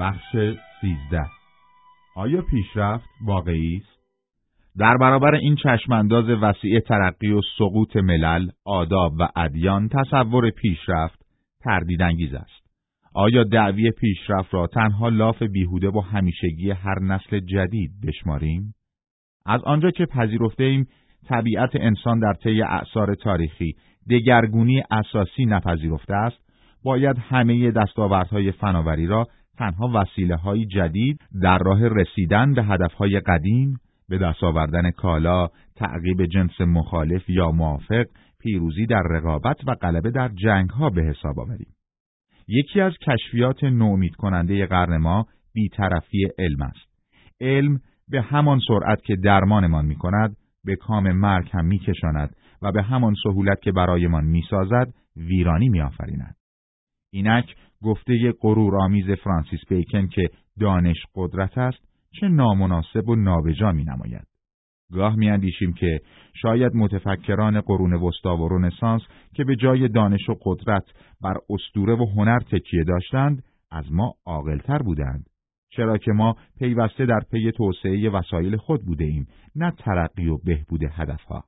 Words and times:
بخش 0.00 0.36
سیزده 0.80 1.26
آیا 2.16 2.42
پیشرفت 2.42 3.08
واقعی 3.24 3.76
است؟ 3.76 4.02
در 4.78 4.96
برابر 4.96 5.34
این 5.34 5.56
چشمانداز 5.56 6.28
وسیع 6.28 6.80
ترقی 6.80 7.32
و 7.32 7.40
سقوط 7.58 7.96
ملل، 7.96 8.48
آداب 8.64 9.12
و 9.18 9.28
ادیان 9.36 9.88
تصور 9.88 10.50
پیشرفت 10.50 11.18
تردیدانگیز 11.64 12.34
است. 12.34 12.62
آیا 13.14 13.44
دعوی 13.44 13.90
پیشرفت 13.90 14.54
را 14.54 14.66
تنها 14.66 15.08
لاف 15.08 15.42
بیهوده 15.42 15.88
و 15.88 16.00
همیشگی 16.00 16.70
هر 16.70 16.98
نسل 17.02 17.40
جدید 17.40 17.90
بشماریم؟ 18.06 18.74
از 19.46 19.60
آنجا 19.64 19.90
که 19.90 20.06
پذیرفته 20.06 20.64
ایم 20.64 20.86
طبیعت 21.28 21.70
انسان 21.74 22.18
در 22.18 22.32
طی 22.32 22.62
اعثار 22.62 23.14
تاریخی 23.14 23.74
دگرگونی 24.10 24.82
اساسی 24.90 25.44
نپذیرفته 25.44 26.14
است، 26.14 26.38
باید 26.84 27.18
همه 27.18 27.70
دستاوردهای 27.70 28.52
فناوری 28.52 29.06
را 29.06 29.26
تنها 29.58 29.90
وسیله 29.94 30.36
های 30.36 30.66
جدید 30.66 31.20
در 31.42 31.58
راه 31.58 31.88
رسیدن 31.88 32.54
به 32.54 32.64
هدفهای 32.64 33.20
قدیم 33.20 33.80
به 34.08 34.18
دست 34.18 34.44
آوردن 34.44 34.90
کالا، 34.90 35.48
تعقیب 35.76 36.26
جنس 36.26 36.60
مخالف 36.60 37.30
یا 37.30 37.50
موافق، 37.50 38.04
پیروزی 38.40 38.86
در 38.86 39.02
رقابت 39.10 39.56
و 39.66 39.74
غلبه 39.74 40.10
در 40.10 40.28
جنگ 40.28 40.70
ها 40.70 40.90
به 40.90 41.02
حساب 41.02 41.40
آوریم. 41.40 41.74
یکی 42.48 42.80
از 42.80 42.92
کشفیات 43.06 43.64
نومید 43.64 44.14
کننده 44.14 44.66
قرن 44.66 44.96
ما 44.96 45.26
بیطرفی 45.52 46.28
علم 46.38 46.62
است. 46.62 46.92
علم 47.40 47.80
به 48.08 48.22
همان 48.22 48.60
سرعت 48.68 49.02
که 49.02 49.16
درمانمان 49.16 49.84
می 49.84 49.94
کند، 49.94 50.36
به 50.64 50.76
کام 50.76 51.12
مرگ 51.12 51.50
هم 51.52 51.64
می 51.64 51.78
کشاند 51.78 52.36
و 52.62 52.72
به 52.72 52.82
همان 52.82 53.14
سهولت 53.24 53.60
که 53.62 53.72
برایمان 53.72 54.24
می 54.24 54.42
سازد، 54.50 54.94
ویرانی 55.16 55.68
می 55.68 55.80
آفریند. 55.80 56.36
اینک 57.12 57.54
گفته 57.82 58.32
آمیز 58.80 59.10
فرانسیس 59.10 59.60
بیکن 59.68 60.06
که 60.06 60.22
دانش 60.60 60.96
قدرت 61.14 61.58
است 61.58 61.78
چه 62.20 62.28
نامناسب 62.28 63.08
و 63.08 63.14
نابجا 63.14 63.72
می 63.72 63.84
نماید. 63.84 64.26
گاه 64.92 65.16
می 65.16 65.30
اندیشیم 65.30 65.72
که 65.72 66.00
شاید 66.42 66.74
متفکران 66.74 67.60
قرون 67.60 67.92
وسطا 67.92 68.36
و 68.36 68.48
رنسانس 68.48 69.02
که 69.34 69.44
به 69.44 69.56
جای 69.56 69.88
دانش 69.88 70.28
و 70.28 70.34
قدرت 70.44 70.84
بر 71.22 71.34
استوره 71.50 71.94
و 71.94 72.06
هنر 72.16 72.38
تکیه 72.38 72.84
داشتند 72.84 73.42
از 73.70 73.92
ما 73.92 74.14
عاقلتر 74.26 74.78
بودند. 74.78 75.26
چرا 75.70 75.98
که 75.98 76.12
ما 76.12 76.36
پیوسته 76.58 77.06
در 77.06 77.20
پی 77.30 77.52
توسعه 77.52 78.10
وسایل 78.10 78.56
خود 78.56 78.84
بوده 78.84 79.04
ایم 79.04 79.26
نه 79.56 79.70
ترقی 79.78 80.28
و 80.28 80.38
بهبود 80.44 80.82
هدفها. 80.82 81.44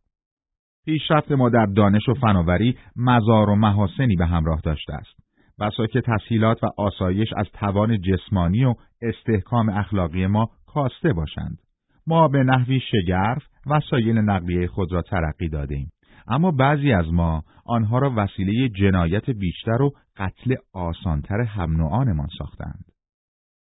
پیشرفت 0.84 1.32
ما 1.32 1.48
در 1.48 1.66
دانش 1.66 2.08
و 2.08 2.14
فناوری 2.14 2.78
مزار 2.96 3.50
و 3.50 3.54
محاسنی 3.54 4.16
به 4.16 4.26
همراه 4.26 4.60
داشته 4.64 4.94
است. 4.94 5.23
بسا 5.60 5.86
که 5.86 6.00
تسهیلات 6.00 6.64
و 6.64 6.66
آسایش 6.76 7.28
از 7.36 7.46
توان 7.52 8.00
جسمانی 8.00 8.64
و 8.64 8.74
استحکام 9.02 9.68
اخلاقی 9.68 10.26
ما 10.26 10.50
کاسته 10.66 11.12
باشند. 11.12 11.58
ما 12.06 12.28
به 12.28 12.42
نحوی 12.42 12.80
شگرف 12.80 13.42
وسایل 13.66 14.18
نقلیه 14.18 14.66
خود 14.66 14.92
را 14.92 15.02
ترقی 15.02 15.48
دادیم. 15.48 15.90
اما 16.28 16.50
بعضی 16.50 16.92
از 16.92 17.12
ما 17.12 17.42
آنها 17.66 17.98
را 17.98 18.12
وسیله 18.16 18.68
جنایت 18.68 19.30
بیشتر 19.30 19.82
و 19.82 19.90
قتل 20.16 20.54
آسانتر 20.72 21.40
هم 21.40 21.76
نوعانمان 21.76 22.28
ساختند. 22.38 22.84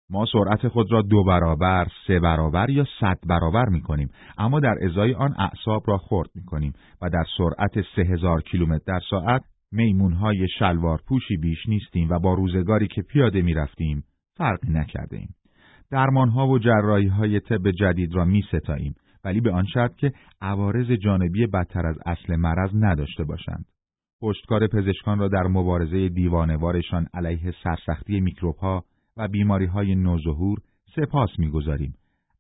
ما 0.10 0.26
سرعت 0.26 0.68
خود 0.68 0.92
را 0.92 1.02
دو 1.02 1.24
برابر، 1.24 1.88
سه 2.08 2.20
برابر 2.20 2.70
یا 2.70 2.86
صد 3.00 3.18
برابر 3.28 3.66
می 3.66 3.82
کنیم 3.82 4.10
اما 4.38 4.60
در 4.60 4.76
ازای 4.82 5.14
آن 5.14 5.36
اعصاب 5.38 5.84
را 5.88 5.98
خرد 5.98 6.30
می 6.36 6.44
کنیم 6.44 6.74
و 7.02 7.10
در 7.10 7.24
سرعت 7.38 7.86
سه 7.96 8.02
هزار 8.02 8.42
کیلومتر 8.42 8.84
در 8.88 9.00
ساعت 9.10 9.42
میمونهای 9.74 10.48
شلوار 10.60 11.00
پوشی 11.08 11.38
بیش 11.38 11.68
نیستیم 11.68 12.10
و 12.10 12.20
با 12.20 12.34
روزگاری 12.34 12.88
که 12.88 13.02
پیاده 13.02 13.42
می 13.42 13.54
رفتیم 13.54 14.04
فرقی 14.38 14.70
نکرده 14.70 15.18
ایم. 15.18 15.36
درمانها 15.92 16.48
و 16.48 16.60
جرایی 16.60 17.08
های 17.08 17.40
طب 17.40 17.72
جدید 17.72 18.16
را 18.16 18.26
می 18.26 18.44
ستاییم 18.52 18.96
ولی 19.24 19.42
به 19.42 19.52
آن 19.52 19.66
شرط 19.66 19.96
که 19.96 20.12
عوارض 20.42 20.92
جانبی 20.92 21.48
بدتر 21.48 21.88
از 21.88 21.96
اصل 22.06 22.36
مرض 22.36 22.70
نداشته 22.74 23.24
باشند. 23.24 23.66
پشتکار 24.22 24.68
پزشکان 24.68 25.20
را 25.20 25.28
در 25.28 25.44
مبارزه 25.44 26.10
دیوانوارشان 26.10 27.08
علیه 27.14 27.54
سرسختی 27.64 28.20
میکروبها 28.20 28.84
و 29.18 29.28
بیماری 29.28 29.66
های 29.66 29.96
نوظهور 29.96 30.58
سپاس 30.96 31.30
می‌گذاریم. 31.40 31.94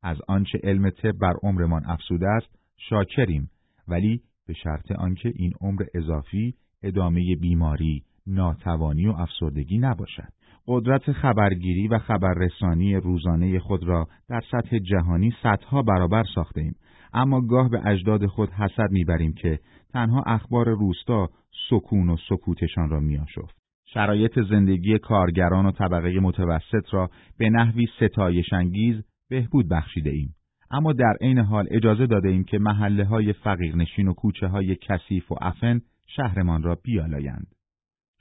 از 0.03 0.17
آنچه 0.27 0.59
علم 0.63 0.89
طب 0.89 1.11
بر 1.11 1.33
عمرمان 1.43 1.85
افسوده 1.85 2.27
است 2.27 2.59
شاکریم 2.77 3.49
ولی 3.87 4.21
به 4.47 4.53
شرط 4.53 4.91
آنکه 4.91 5.31
این 5.35 5.53
عمر 5.61 5.83
اضافی 5.93 6.53
ادامه 6.83 7.35
بیماری، 7.35 8.03
ناتوانی 8.27 9.07
و 9.07 9.11
افسردگی 9.11 9.77
نباشد. 9.77 10.33
قدرت 10.67 11.11
خبرگیری 11.11 11.87
و 11.87 11.99
خبررسانی 11.99 12.95
روزانه 12.95 13.59
خود 13.59 13.83
را 13.83 14.07
در 14.29 14.41
سطح 14.51 14.79
جهانی 14.79 15.33
صدها 15.43 15.81
برابر 15.81 16.23
ساخته 16.35 16.61
ایم. 16.61 16.75
اما 17.13 17.41
گاه 17.41 17.69
به 17.69 17.81
اجداد 17.85 18.25
خود 18.25 18.49
حسد 18.49 18.91
می‌بریم 18.91 19.33
که 19.33 19.59
تنها 19.93 20.23
اخبار 20.25 20.69
روستا 20.69 21.29
سکون 21.69 22.09
و 22.09 22.17
سکوتشان 22.29 22.89
را 22.89 22.99
میآشفت. 22.99 23.55
شرایط 23.85 24.39
زندگی 24.49 24.99
کارگران 24.99 25.65
و 25.65 25.71
طبقه 25.71 26.19
متوسط 26.19 26.93
را 26.93 27.09
به 27.37 27.49
نحوی 27.49 27.87
ستایشانگیز 27.97 29.03
بهبود 29.29 29.69
بخشیده 29.69 30.09
ایم. 30.09 30.35
اما 30.71 30.93
در 30.93 31.13
عین 31.21 31.39
حال 31.39 31.67
اجازه 31.71 32.05
داده 32.05 32.29
ایم 32.29 32.43
که 32.43 32.59
محله 32.59 33.05
های 33.05 33.33
فقیرنشین 33.33 34.07
و 34.07 34.13
کوچه 34.13 34.47
های 34.47 34.75
کثیف 34.75 35.31
و 35.31 35.35
عفن 35.41 35.81
شهرمان 36.15 36.63
را 36.63 36.75
بیالایند. 36.83 37.47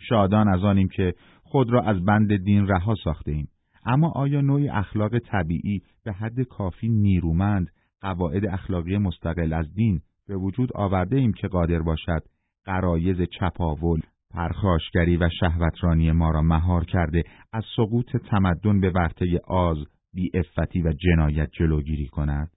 شادان 0.00 0.48
از 0.48 0.64
آنیم 0.64 0.88
که 0.88 1.14
خود 1.42 1.70
را 1.70 1.82
از 1.82 2.04
بند 2.04 2.36
دین 2.36 2.66
رها 2.68 2.94
ساخته 3.04 3.32
ایم. 3.32 3.48
اما 3.86 4.12
آیا 4.14 4.40
نوعی 4.40 4.68
اخلاق 4.68 5.18
طبیعی 5.18 5.82
به 6.04 6.12
حد 6.12 6.40
کافی 6.40 6.88
نیرومند 6.88 7.66
قواعد 8.00 8.46
اخلاقی 8.46 8.98
مستقل 8.98 9.52
از 9.52 9.74
دین 9.74 10.00
به 10.28 10.36
وجود 10.36 10.72
آورده 10.74 11.16
ایم 11.16 11.32
که 11.32 11.48
قادر 11.48 11.82
باشد 11.82 12.22
قرایز 12.64 13.16
چپاول، 13.20 14.00
پرخاشگری 14.30 15.16
و 15.16 15.28
شهوترانی 15.40 16.12
ما 16.12 16.30
را 16.30 16.42
مهار 16.42 16.84
کرده 16.84 17.22
از 17.52 17.64
سقوط 17.76 18.16
تمدن 18.16 18.80
به 18.80 18.90
ورطه 18.90 19.40
آز، 19.48 19.76
افتی 20.34 20.82
و 20.82 20.92
جنایت 20.92 21.48
جلوگیری 21.52 22.06
کند؟ 22.06 22.50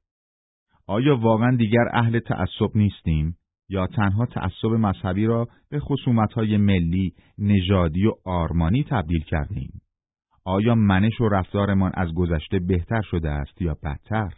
آیا 0.87 1.17
واقعا 1.17 1.55
دیگر 1.55 1.85
اهل 1.93 2.19
تعصب 2.19 2.69
نیستیم؟ 2.75 3.37
یا 3.69 3.87
تنها 3.87 4.25
تعصب 4.25 4.67
مذهبی 4.67 5.25
را 5.25 5.47
به 5.69 5.79
خصومتهای 5.79 6.57
ملی، 6.57 7.13
نژادی 7.37 8.05
و 8.05 8.11
آرمانی 8.25 8.83
تبدیل 8.83 9.23
کردیم؟ 9.23 9.81
آیا 10.45 10.75
منش 10.75 11.21
و 11.21 11.29
رفتارمان 11.29 11.91
از 11.93 12.13
گذشته 12.13 12.59
بهتر 12.59 13.01
شده 13.01 13.29
است 13.29 13.61
یا 13.61 13.77
بدتر؟ 13.83 14.33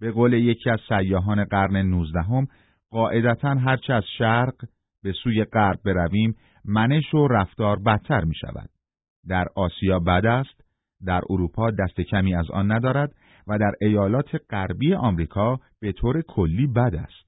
به 0.00 0.10
قول 0.10 0.32
یکی 0.32 0.70
از 0.70 0.80
سیاهان 0.88 1.44
قرن 1.44 1.76
نوزدهم 1.76 2.46
قاعدتا 2.90 3.54
هرچه 3.54 3.92
از 3.92 4.04
شرق 4.18 4.54
به 5.02 5.12
سوی 5.12 5.44
غرب 5.44 5.80
برویم 5.84 6.36
منش 6.64 7.14
و 7.14 7.28
رفتار 7.28 7.78
بدتر 7.78 8.24
می 8.24 8.34
شود. 8.34 8.70
در 9.28 9.46
آسیا 9.56 9.98
بد 9.98 10.26
است، 10.26 10.64
در 11.04 11.20
اروپا 11.30 11.70
دست 11.70 12.00
کمی 12.00 12.34
از 12.34 12.50
آن 12.50 12.72
ندارد 12.72 13.14
و 13.46 13.58
در 13.58 13.72
ایالات 13.80 14.28
غربی 14.50 14.94
آمریکا 14.94 15.60
به 15.80 15.92
طور 15.92 16.22
کلی 16.22 16.66
بد 16.66 16.94
است. 16.94 17.23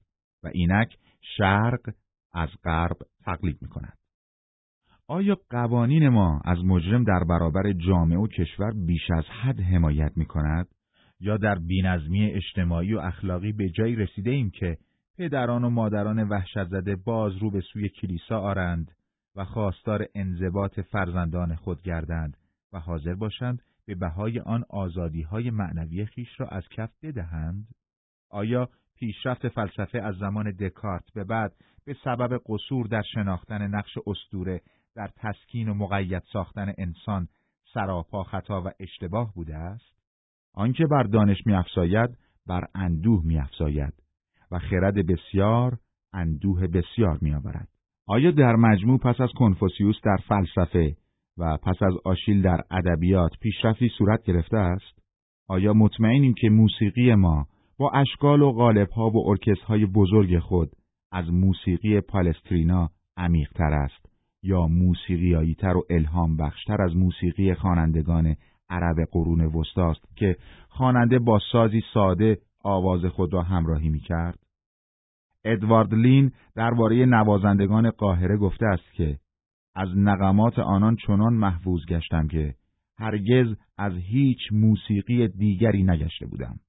اینک 0.53 0.97
شرق 1.37 1.89
از 2.33 2.49
غرب 2.63 2.97
تقلید 3.25 3.57
می 3.61 3.67
کند. 3.67 3.97
آیا 5.07 5.37
قوانین 5.49 6.09
ما 6.09 6.41
از 6.45 6.57
مجرم 6.65 7.03
در 7.03 7.23
برابر 7.29 7.73
جامعه 7.73 8.17
و 8.17 8.27
کشور 8.27 8.71
بیش 8.85 9.11
از 9.11 9.25
حد 9.25 9.59
حمایت 9.59 10.11
می 10.15 10.25
کند؟ 10.25 10.67
یا 11.19 11.37
در 11.37 11.55
بینظمی 11.55 12.31
اجتماعی 12.31 12.93
و 12.93 12.99
اخلاقی 12.99 13.51
به 13.51 13.69
جایی 13.69 13.95
رسیده 13.95 14.31
ایم 14.31 14.49
که 14.49 14.77
پدران 15.17 15.63
و 15.63 15.69
مادران 15.69 16.29
وحشت 16.29 16.63
زده 16.63 16.95
باز 16.95 17.37
رو 17.37 17.51
به 17.51 17.61
سوی 17.61 17.89
کلیسا 17.89 18.39
آرند 18.39 18.91
و 19.35 19.45
خواستار 19.45 20.05
انضباط 20.15 20.79
فرزندان 20.79 21.55
خود 21.55 21.81
گردند 21.81 22.37
و 22.73 22.79
حاضر 22.79 23.13
باشند 23.13 23.61
به 23.85 23.95
بهای 23.95 24.39
آن 24.39 24.63
آزادی 24.69 25.21
های 25.21 25.49
معنوی 25.49 26.05
خیش 26.05 26.39
را 26.39 26.47
از 26.47 26.63
کف 26.69 26.89
بدهند؟ 27.03 27.67
آیا 28.29 28.69
پیشرفت 28.99 29.47
فلسفه 29.47 30.01
از 30.01 30.15
زمان 30.15 30.51
دکارت 30.51 31.03
به 31.15 31.23
بعد 31.23 31.53
به 31.85 31.95
سبب 32.03 32.41
قصور 32.45 32.87
در 32.87 33.01
شناختن 33.01 33.67
نقش 33.67 33.97
استوره 34.07 34.61
در 34.95 35.09
تسکین 35.15 35.69
و 35.69 35.73
مقید 35.73 36.23
ساختن 36.33 36.73
انسان 36.77 37.27
سراپا 37.73 38.23
خطا 38.23 38.61
و 38.61 38.71
اشتباه 38.79 39.33
بوده 39.33 39.55
است؟ 39.55 39.97
آنکه 40.53 40.85
بر 40.91 41.03
دانش 41.03 41.37
میافزاید 41.45 42.09
بر 42.47 42.67
اندوه 42.75 43.25
میافزاید 43.25 43.93
و 44.51 44.59
خرد 44.59 45.07
بسیار 45.07 45.77
اندوه 46.13 46.67
بسیار 46.67 47.17
میآورد. 47.21 47.67
آیا 48.07 48.31
در 48.31 48.55
مجموع 48.55 48.99
پس 48.99 49.21
از 49.21 49.29
کنفوسیوس 49.37 49.95
در 50.03 50.17
فلسفه 50.27 50.95
و 51.37 51.57
پس 51.57 51.75
از 51.81 51.93
آشیل 52.05 52.41
در 52.41 52.61
ادبیات 52.71 53.31
پیشرفتی 53.41 53.89
صورت 53.97 54.23
گرفته 54.23 54.57
است؟ 54.57 55.01
آیا 55.47 55.73
مطمئنیم 55.73 56.33
که 56.33 56.49
موسیقی 56.49 57.15
ما 57.15 57.47
با 57.79 57.91
اشکال 57.91 58.41
و 58.41 58.51
غالبها 58.51 59.09
و 59.09 59.29
ارکسترهای 59.29 59.85
بزرگ 59.85 60.39
خود 60.39 60.69
از 61.11 61.29
موسیقی 61.29 62.01
پالسترینا 62.01 62.89
عمیقتر 63.17 63.73
است 63.73 64.05
یا 64.43 64.67
موسیقیاییتر 64.67 65.77
و 65.77 65.83
الهام 65.89 66.37
بخشتر 66.37 66.81
از 66.81 66.95
موسیقی 66.95 67.53
خوانندگان 67.53 68.35
عرب 68.69 68.95
قرون 69.11 69.41
وسطاست 69.41 70.15
که 70.15 70.35
خواننده 70.69 71.19
با 71.19 71.39
سازی 71.51 71.81
ساده 71.93 72.37
آواز 72.63 73.05
خود 73.05 73.33
را 73.33 73.41
همراهی 73.41 73.89
می 73.89 73.99
کرد؟ 73.99 74.39
ادوارد 75.45 75.93
لین 75.93 76.31
درباره 76.55 77.05
نوازندگان 77.05 77.89
قاهره 77.89 78.37
گفته 78.37 78.65
است 78.65 78.93
که 78.93 79.19
از 79.75 79.89
نقمات 79.95 80.59
آنان 80.59 80.95
چنان 80.95 81.33
محفوظ 81.33 81.85
گشتم 81.85 82.27
که 82.27 82.55
هرگز 82.99 83.55
از 83.77 83.93
هیچ 83.93 84.39
موسیقی 84.51 85.27
دیگری 85.27 85.83
نگشته 85.83 86.25
بودم. 86.25 86.59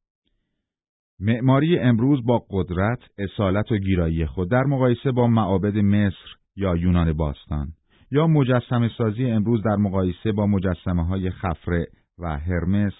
معماری 1.20 1.78
امروز 1.78 2.24
با 2.24 2.44
قدرت، 2.50 2.98
اصالت 3.18 3.72
و 3.72 3.76
گیرایی 3.76 4.26
خود 4.26 4.50
در 4.50 4.64
مقایسه 4.64 5.12
با 5.12 5.26
معابد 5.26 5.76
مصر 5.76 6.36
یا 6.56 6.76
یونان 6.76 7.12
باستان 7.12 7.68
یا 8.10 8.26
مجسم 8.26 8.88
سازی 8.98 9.24
امروز 9.24 9.62
در 9.62 9.76
مقایسه 9.76 10.32
با 10.32 10.46
مجسمه 10.46 11.06
های 11.06 11.30
خفره 11.30 11.86
و 12.18 12.38
هرمس 12.38 12.92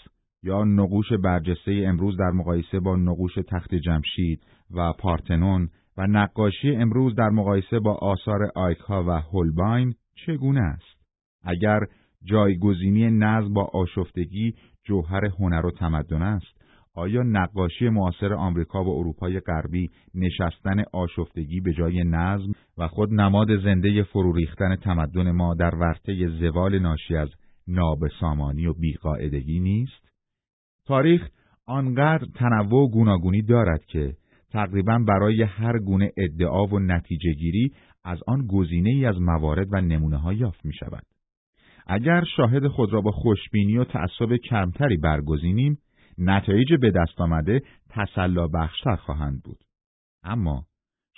یا 0.43 0.65
نقوش 0.65 1.13
برجسته 1.13 1.85
امروز 1.87 2.17
در 2.17 2.31
مقایسه 2.31 2.81
با 2.81 2.97
نقوش 2.97 3.35
تخت 3.35 3.75
جمشید 3.75 4.41
و 4.71 4.93
پارتنون 4.93 5.69
و 5.97 6.07
نقاشی 6.07 6.77
امروز 6.77 7.15
در 7.15 7.29
مقایسه 7.29 7.79
با 7.79 7.95
آثار 7.95 8.51
آیکا 8.55 9.05
و 9.05 9.11
هولباین 9.11 9.95
چگونه 10.27 10.61
است؟ 10.61 10.99
اگر 11.45 11.81
جایگزینی 12.25 13.11
نظم 13.11 13.55
با 13.55 13.65
آشفتگی 13.65 14.55
جوهر 14.85 15.25
هنر 15.25 15.67
و 15.67 15.71
تمدن 15.71 16.23
است، 16.23 16.58
آیا 16.99 17.23
نقاشی 17.23 17.89
معاصر 17.89 18.35
آمریکا 18.35 18.85
و 18.85 18.89
اروپای 18.89 19.41
غربی 19.41 19.91
نشستن 20.15 20.83
آشفتگی 20.93 21.61
به 21.61 21.73
جای 21.73 22.05
نظم 22.05 22.53
و 22.79 22.89
خود 22.89 23.15
نماد 23.15 23.63
زنده 23.65 24.03
فرو 24.03 24.33
ریختن 24.33 24.77
تمدن 24.77 25.31
ما 25.31 25.55
در 25.55 25.75
ورطه 25.75 26.29
زوال 26.29 26.79
ناشی 26.79 27.17
از 27.17 27.29
نابسامانی 27.69 28.67
و 28.67 28.73
بیقاعدگی 28.73 29.61
نیست؟ 29.61 30.09
تاریخ 30.87 31.29
آنقدر 31.67 32.27
تنوع 32.35 32.83
و 32.83 32.89
گوناگونی 32.89 33.43
دارد 33.43 33.85
که 33.85 34.15
تقریبا 34.51 34.99
برای 35.09 35.43
هر 35.43 35.79
گونه 35.79 36.13
ادعا 36.17 36.67
و 36.67 36.79
نتیجه 36.79 37.33
گیری 37.33 37.73
از 38.05 38.19
آن 38.27 38.47
گزینه 38.47 38.91
ای 38.91 39.07
از 39.07 39.21
موارد 39.21 39.67
و 39.73 39.81
نمونه 39.81 40.17
ها 40.17 40.33
یافت 40.33 40.65
می 40.65 40.73
شود. 40.73 41.03
اگر 41.87 42.25
شاهد 42.37 42.67
خود 42.67 42.93
را 42.93 43.01
با 43.01 43.11
خوشبینی 43.11 43.79
و 43.79 43.85
تعصب 43.85 44.37
کمتری 44.51 44.97
برگزینیم، 44.97 45.79
نتایج 46.19 46.75
به 46.81 46.91
دست 46.91 47.21
آمده 47.21 47.63
تسلا 47.91 48.49
بخشتر 48.49 48.97
خواهند 48.97 49.43
بود. 49.43 49.59
اما 50.25 50.65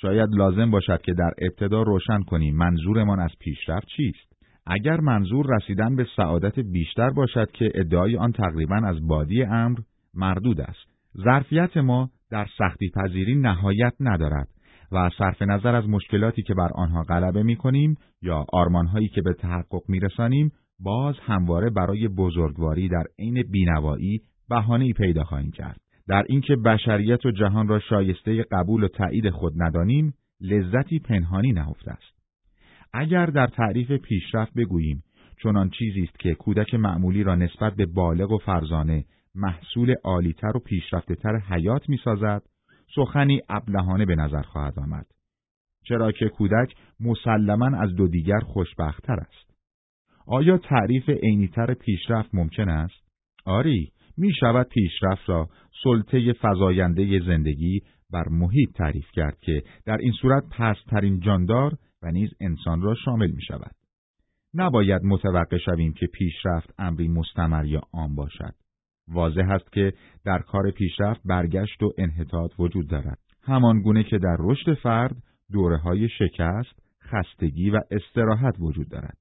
شاید 0.00 0.28
لازم 0.32 0.70
باشد 0.70 1.02
که 1.02 1.12
در 1.12 1.30
ابتدا 1.38 1.82
روشن 1.82 2.22
کنیم 2.22 2.56
منظورمان 2.56 3.20
از 3.20 3.30
پیشرفت 3.40 3.86
چیست. 3.96 4.32
اگر 4.66 5.00
منظور 5.00 5.46
رسیدن 5.56 5.96
به 5.96 6.06
سعادت 6.16 6.58
بیشتر 6.58 7.10
باشد 7.10 7.50
که 7.50 7.72
ادعای 7.74 8.16
آن 8.16 8.32
تقریبا 8.32 8.76
از 8.76 9.06
بادی 9.06 9.42
امر 9.42 9.78
مردود 10.14 10.60
است. 10.60 10.90
ظرفیت 11.24 11.76
ما 11.76 12.10
در 12.30 12.46
سختی 12.58 12.90
پذیری 12.94 13.34
نهایت 13.34 13.92
ندارد 14.00 14.48
و 14.92 15.10
صرف 15.18 15.42
نظر 15.42 15.74
از 15.74 15.88
مشکلاتی 15.88 16.42
که 16.42 16.54
بر 16.54 16.68
آنها 16.74 17.02
غلبه 17.02 17.42
می 17.42 17.56
کنیم 17.56 17.96
یا 18.22 18.46
آرمانهایی 18.52 19.08
که 19.08 19.22
به 19.22 19.34
تحقق 19.34 19.82
می 19.88 20.00
رسانیم 20.00 20.52
باز 20.80 21.14
همواره 21.22 21.70
برای 21.70 22.08
بزرگواری 22.08 22.88
در 22.88 23.04
عین 23.18 23.42
بینوایی 23.50 24.20
بهانه‌ای 24.50 24.92
پیدا 24.92 25.24
خواهیم 25.24 25.50
کرد. 25.50 25.80
در 26.08 26.24
اینکه 26.28 26.56
بشریت 26.56 27.26
و 27.26 27.30
جهان 27.30 27.68
را 27.68 27.80
شایسته 27.80 28.42
قبول 28.42 28.84
و 28.84 28.88
تایید 28.88 29.30
خود 29.30 29.52
ندانیم، 29.56 30.14
لذتی 30.40 30.98
پنهانی 30.98 31.52
نهفته 31.52 31.90
است. 31.90 32.20
اگر 32.92 33.26
در 33.26 33.46
تعریف 33.46 33.92
پیشرفت 33.92 34.54
بگوییم 34.54 35.02
چنان 35.42 35.70
چیزی 35.70 36.02
است 36.02 36.18
که 36.18 36.34
کودک 36.34 36.74
معمولی 36.74 37.22
را 37.22 37.34
نسبت 37.34 37.74
به 37.74 37.86
بالغ 37.86 38.30
و 38.32 38.38
فرزانه 38.38 39.04
محصول 39.34 39.94
عالیتر 40.04 40.56
و 40.56 40.60
پیشرفتهتر 40.60 41.38
حیات 41.38 41.88
می‌سازد 41.88 42.42
سخنی 42.94 43.40
ابلهانه 43.48 44.06
به 44.06 44.14
نظر 44.14 44.42
خواهد 44.42 44.78
آمد 44.78 45.06
چرا 45.84 46.12
که 46.12 46.28
کودک 46.28 46.74
مسلما 47.00 47.78
از 47.78 47.94
دو 47.94 48.08
دیگر 48.08 48.40
خوشبختتر 48.40 49.20
است 49.20 49.50
آیا 50.26 50.58
تعریف 50.58 51.08
عینیتر 51.08 51.74
پیشرفت 51.74 52.34
ممکن 52.34 52.68
است 52.68 53.10
آری 53.44 53.92
می 54.20 54.32
شود 54.40 54.68
پیشرفت 54.68 55.28
را 55.28 55.48
سلطه 55.84 56.34
فزاینده 56.42 57.20
زندگی 57.26 57.80
بر 58.12 58.28
محیط 58.28 58.72
تعریف 58.72 59.10
کرد 59.12 59.38
که 59.40 59.62
در 59.86 59.96
این 59.96 60.12
صورت 60.12 60.44
پسترین 60.50 61.20
جاندار 61.20 61.72
و 62.02 62.10
نیز 62.10 62.30
انسان 62.40 62.82
را 62.82 62.94
شامل 63.04 63.30
می 63.30 63.42
شود. 63.42 63.74
نباید 64.54 65.02
متوقع 65.04 65.58
شویم 65.58 65.92
که 65.92 66.06
پیشرفت 66.06 66.74
امری 66.78 67.08
مستمر 67.08 67.66
یا 67.66 67.80
عام 67.92 68.14
باشد. 68.14 68.54
واضح 69.08 69.50
است 69.50 69.72
که 69.72 69.92
در 70.24 70.38
کار 70.38 70.70
پیشرفت 70.70 71.20
برگشت 71.24 71.82
و 71.82 71.92
انحطاط 71.98 72.50
وجود 72.58 72.88
دارد. 72.88 73.18
همان 73.42 73.82
گونه 73.82 74.02
که 74.02 74.18
در 74.18 74.36
رشد 74.40 74.74
فرد 74.74 75.16
دوره 75.52 75.76
های 75.76 76.08
شکست، 76.08 76.82
خستگی 77.02 77.70
و 77.70 77.80
استراحت 77.90 78.54
وجود 78.58 78.88
دارد. 78.88 79.16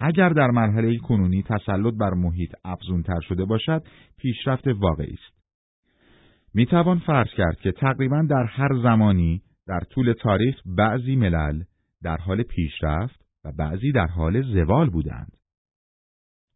اگر 0.00 0.28
در 0.28 0.50
مرحله 0.50 0.98
کنونی 0.98 1.42
تسلط 1.42 1.94
بر 1.94 2.14
محیط 2.14 2.54
افزونتر 2.64 3.20
شده 3.20 3.44
باشد، 3.44 3.82
پیشرفت 4.16 4.66
واقعی 4.66 5.12
است. 5.12 5.38
می 6.54 6.66
توان 6.66 6.98
فرض 6.98 7.28
کرد 7.36 7.56
که 7.56 7.72
تقریبا 7.72 8.26
در 8.30 8.44
هر 8.44 8.82
زمانی 8.82 9.42
در 9.66 9.80
طول 9.80 10.12
تاریخ 10.12 10.56
بعضی 10.66 11.16
ملل 11.16 11.62
در 12.02 12.16
حال 12.16 12.42
پیشرفت 12.42 13.20
و 13.44 13.52
بعضی 13.58 13.92
در 13.92 14.06
حال 14.06 14.42
زوال 14.42 14.90
بودند. 14.90 15.32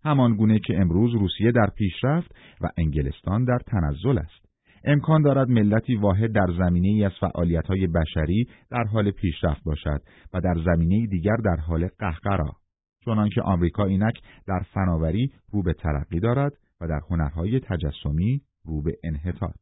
همان 0.04 0.36
گونه 0.36 0.58
که 0.58 0.80
امروز 0.80 1.12
روسیه 1.14 1.52
در 1.52 1.70
پیشرفت 1.76 2.34
و 2.60 2.68
انگلستان 2.78 3.44
در 3.44 3.58
تنزل 3.66 4.18
است. 4.18 4.46
امکان 4.84 5.22
دارد 5.22 5.48
ملتی 5.48 5.94
واحد 5.94 6.32
در 6.32 6.46
زمینه 6.58 6.88
ای 6.88 7.04
از 7.04 7.12
فعالیت 7.20 7.66
بشری 7.68 8.48
در 8.70 8.84
حال 8.84 9.10
پیشرفت 9.10 9.64
باشد 9.64 10.00
و 10.34 10.40
در 10.40 10.54
زمینه 10.64 11.06
دیگر 11.06 11.36
در 11.44 11.56
حال 11.56 11.88
قهقرا. 11.98 12.61
چنانکه 13.04 13.42
آمریکا 13.42 13.84
اینک 13.84 14.14
در 14.46 14.60
فناوری 14.74 15.32
رو 15.52 15.62
به 15.62 15.72
ترقی 15.72 16.20
دارد 16.20 16.52
و 16.80 16.88
در 16.88 17.00
هنرهای 17.10 17.60
تجسمی 17.60 18.40
رو 18.64 18.82
به 18.82 18.92
انحطاط. 19.04 19.54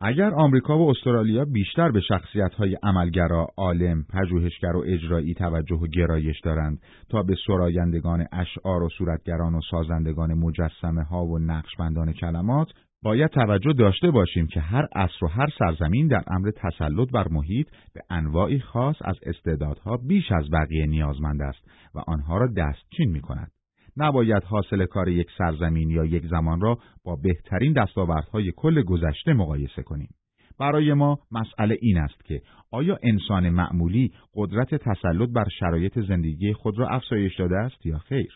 اگر 0.00 0.34
آمریکا 0.34 0.78
و 0.78 0.90
استرالیا 0.90 1.44
بیشتر 1.44 1.90
به 1.90 2.00
شخصیت‌های 2.00 2.76
عملگرا، 2.82 3.46
عالم، 3.56 4.04
پژوهشگر 4.04 4.76
و 4.76 4.84
اجرایی 4.86 5.34
توجه 5.34 5.76
و 5.76 5.86
گرایش 5.86 6.40
دارند 6.40 6.82
تا 7.08 7.22
به 7.22 7.34
سرایندگان 7.46 8.26
اشعار 8.32 8.82
و 8.82 8.88
صورتگران 8.98 9.54
و 9.54 9.60
سازندگان 9.70 10.34
مجسمه 10.34 11.02
ها 11.02 11.24
و 11.24 11.38
نقشبندان 11.38 12.12
کلمات 12.12 12.68
باید 13.02 13.30
توجه 13.30 13.72
داشته 13.72 14.10
باشیم 14.10 14.46
که 14.46 14.60
هر 14.60 14.86
عصر 14.94 15.24
و 15.24 15.28
هر 15.28 15.46
سرزمین 15.58 16.06
در 16.06 16.22
امر 16.26 16.50
تسلط 16.50 17.10
بر 17.10 17.28
محیط 17.28 17.68
به 17.94 18.00
انواعی 18.10 18.60
خاص 18.60 18.96
از 19.04 19.16
استعدادها 19.22 19.96
بیش 19.96 20.32
از 20.32 20.50
بقیه 20.50 20.86
نیازمند 20.86 21.42
است 21.42 21.70
و 21.94 21.98
آنها 22.06 22.38
را 22.38 22.46
دستچین 22.56 23.10
می 23.10 23.20
کند. 23.20 23.50
نباید 23.96 24.42
حاصل 24.42 24.86
کار 24.86 25.08
یک 25.08 25.26
سرزمین 25.38 25.90
یا 25.90 26.04
یک 26.04 26.26
زمان 26.26 26.60
را 26.60 26.78
با 27.04 27.16
بهترین 27.16 27.72
دستاوردهای 27.72 28.52
کل 28.56 28.82
گذشته 28.82 29.32
مقایسه 29.32 29.82
کنیم. 29.82 30.08
برای 30.58 30.92
ما 30.94 31.18
مسئله 31.32 31.76
این 31.80 31.98
است 31.98 32.24
که 32.24 32.42
آیا 32.72 32.98
انسان 33.02 33.50
معمولی 33.50 34.12
قدرت 34.34 34.74
تسلط 34.74 35.28
بر 35.30 35.48
شرایط 35.60 35.98
زندگی 35.98 36.52
خود 36.52 36.78
را 36.78 36.88
افزایش 36.88 37.36
داده 37.38 37.56
است 37.56 37.86
یا 37.86 37.98
خیر؟ 37.98 38.32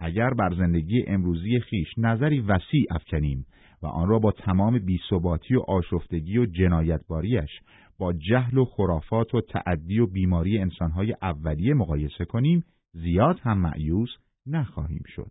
اگر 0.00 0.30
بر 0.30 0.54
زندگی 0.54 1.04
امروزی 1.06 1.60
خیش 1.60 1.88
نظری 1.98 2.40
وسیع 2.40 2.84
افکنیم 2.90 3.46
آن 3.88 4.08
را 4.08 4.18
با 4.18 4.32
تمام 4.32 4.78
بیثباتی 4.78 5.54
و 5.54 5.60
آشفتگی 5.60 6.38
و 6.38 6.46
جنایتباریش 6.46 7.50
با 7.98 8.12
جهل 8.12 8.58
و 8.58 8.64
خرافات 8.64 9.34
و 9.34 9.40
تعدی 9.40 9.98
و 9.98 10.06
بیماری 10.06 10.58
انسانهای 10.58 11.14
اولیه 11.22 11.74
مقایسه 11.74 12.24
کنیم 12.24 12.64
زیاد 12.92 13.40
هم 13.42 13.58
معیوس 13.58 14.08
نخواهیم 14.46 15.02
شد. 15.06 15.30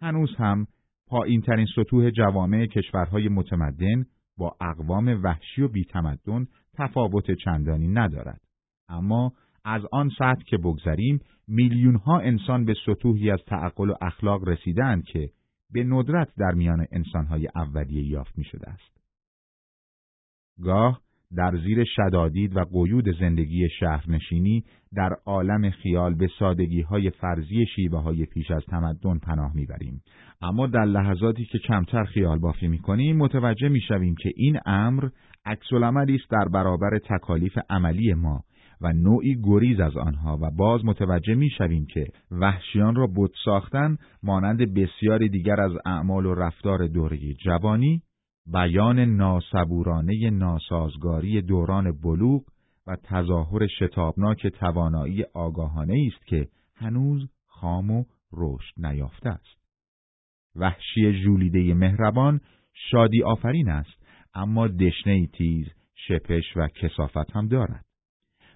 هنوز 0.00 0.34
هم 0.36 0.66
پایین 1.06 1.40
ترین 1.40 1.66
سطوح 1.76 2.10
جوامع 2.10 2.66
کشورهای 2.66 3.28
متمدن 3.28 4.04
با 4.38 4.56
اقوام 4.60 5.20
وحشی 5.22 5.62
و 5.62 5.68
بیتمدن 5.68 6.46
تفاوت 6.74 7.30
چندانی 7.30 7.88
ندارد. 7.88 8.40
اما 8.88 9.32
از 9.64 9.82
آن 9.92 10.10
سطح 10.18 10.44
که 10.46 10.56
بگذریم 10.56 11.20
میلیون 11.48 11.96
ها 11.96 12.18
انسان 12.18 12.64
به 12.64 12.74
سطوحی 12.86 13.30
از 13.30 13.40
تعقل 13.46 13.90
و 13.90 13.94
اخلاق 14.00 14.48
رسیدند 14.48 15.04
که 15.04 15.30
به 15.74 15.84
ندرت 15.84 16.28
در 16.38 16.52
میان 16.52 16.86
انسانهای 16.92 17.48
اولیه 17.54 18.04
یافت 18.04 18.38
می 18.38 18.44
شده 18.44 18.70
است. 18.70 19.00
گاه 20.62 21.00
در 21.36 21.56
زیر 21.56 21.84
شدادید 21.84 22.56
و 22.56 22.64
قیود 22.64 23.04
زندگی 23.20 23.68
شهرنشینی 23.80 24.64
در 24.94 25.10
عالم 25.26 25.70
خیال 25.70 26.14
به 26.14 26.28
سادگی 26.38 26.80
های 26.80 27.10
فرضی 27.10 27.66
شیوه 27.76 28.02
های 28.02 28.26
پیش 28.26 28.50
از 28.50 28.62
تمدن 28.70 29.18
پناه 29.18 29.54
می‌بریم. 29.54 30.02
اما 30.42 30.66
در 30.66 30.84
لحظاتی 30.84 31.44
که 31.44 31.58
کمتر 31.58 32.04
خیال 32.04 32.38
بافی 32.38 32.68
می‌کنیم 32.68 33.16
متوجه 33.16 33.68
می‌شویم 33.68 34.14
که 34.14 34.30
این 34.36 34.58
امر 34.66 35.08
عکس 35.46 35.72
است 35.72 36.30
در 36.30 36.48
برابر 36.52 36.98
تکالیف 36.98 37.58
عملی 37.70 38.14
ما 38.14 38.44
و 38.84 38.92
نوعی 38.92 39.36
گریز 39.42 39.80
از 39.80 39.96
آنها 39.96 40.38
و 40.42 40.50
باز 40.50 40.84
متوجه 40.84 41.34
می‌شویم 41.34 41.86
که 41.86 42.06
وحشیان 42.30 42.94
را 42.94 43.08
بت 43.16 43.30
ساختن 43.44 43.96
مانند 44.22 44.74
بسیاری 44.74 45.28
دیگر 45.28 45.60
از 45.60 45.72
اعمال 45.86 46.26
و 46.26 46.34
رفتار 46.34 46.86
دوره 46.86 47.34
جوانی 47.34 48.02
بیان 48.46 49.00
ناسبورانه 49.00 50.30
ناسازگاری 50.30 51.42
دوران 51.42 52.00
بلوغ 52.00 52.42
و 52.86 52.96
تظاهر 53.02 53.66
شتابناک 53.66 54.46
توانایی 54.46 55.24
آگاهانه 55.34 56.06
است 56.06 56.26
که 56.26 56.48
هنوز 56.76 57.30
خام 57.46 57.90
و 57.90 58.04
رشد 58.32 58.86
نیافته 58.86 59.28
است. 59.28 59.64
وحشی 60.56 61.22
جولیده 61.22 61.74
مهربان 61.74 62.40
شادی 62.90 63.22
آفرین 63.22 63.68
است 63.68 64.04
اما 64.34 64.68
دشنه 64.68 65.26
تیز، 65.26 65.66
شپش 65.94 66.56
و 66.56 66.68
کسافت 66.68 67.36
هم 67.36 67.48
دارد. 67.48 67.83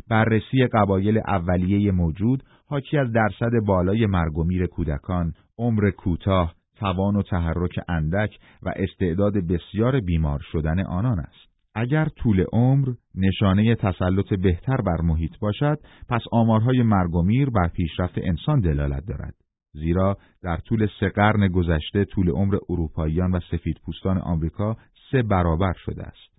بررسی 0.08 0.66
قبایل 0.66 1.18
اولیه 1.18 1.92
موجود 1.92 2.42
حاکی 2.66 2.98
از 2.98 3.12
درصد 3.12 3.50
بالای 3.66 4.06
مرگ 4.06 4.38
و 4.38 4.44
میر 4.44 4.66
کودکان، 4.66 5.32
عمر 5.58 5.90
کوتاه، 5.90 6.54
توان 6.76 7.16
و 7.16 7.22
تحرک 7.22 7.80
اندک 7.88 8.38
و 8.62 8.72
استعداد 8.76 9.32
بسیار 9.32 10.00
بیمار 10.00 10.40
شدن 10.52 10.80
آنان 10.80 11.20
است. 11.20 11.48
اگر 11.74 12.04
طول 12.04 12.44
عمر 12.52 12.88
نشانه 13.14 13.74
تسلط 13.74 14.34
بهتر 14.34 14.76
بر 14.76 15.00
محیط 15.00 15.38
باشد، 15.38 15.78
پس 16.08 16.20
آمارهای 16.32 16.82
مرگ 16.82 17.14
و 17.14 17.22
میر 17.22 17.50
بر 17.50 17.68
پیشرفت 17.68 18.18
انسان 18.18 18.60
دلالت 18.60 19.06
دارد. 19.06 19.34
زیرا 19.72 20.16
در 20.42 20.56
طول 20.56 20.88
سه 21.00 21.08
قرن 21.08 21.48
گذشته 21.48 22.04
طول 22.04 22.30
عمر 22.30 22.56
اروپاییان 22.70 23.30
و 23.30 23.40
سفیدپوستان 23.50 24.18
آمریکا 24.18 24.76
سه 25.10 25.22
برابر 25.22 25.72
شده 25.84 26.02
است. 26.02 26.38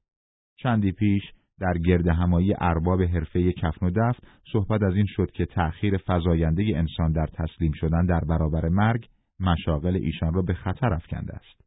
چندی 0.58 0.92
پیش 0.92 1.24
در 1.62 1.74
گرد 1.86 2.08
همایی 2.08 2.54
ارباب 2.58 3.02
حرفه 3.02 3.52
کفن 3.54 3.86
و 3.86 3.90
دفت 3.96 4.24
صحبت 4.54 4.84
از 4.84 4.96
این 4.96 5.06
شد 5.08 5.32
که 5.32 5.46
تأخیر 5.46 6.00
فزاینده 6.08 6.64
انسان 6.76 7.12
در 7.12 7.28
تسلیم 7.34 7.72
شدن 7.76 8.06
در 8.06 8.20
برابر 8.20 8.70
مرگ 8.70 9.08
مشاغل 9.40 9.96
ایشان 9.96 10.34
را 10.34 10.42
به 10.42 10.54
خطر 10.54 10.94
افکنده 10.94 11.34
است. 11.34 11.62